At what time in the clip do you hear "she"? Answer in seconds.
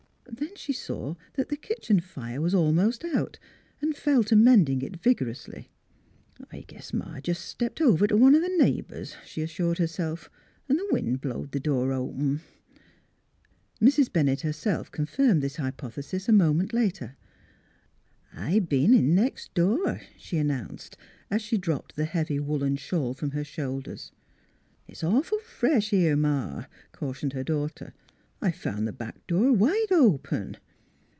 0.55-0.71, 9.25-9.41, 20.17-20.37, 21.41-21.57